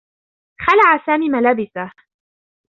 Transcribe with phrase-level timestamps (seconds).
[0.59, 1.91] خلع سامي ملابسه.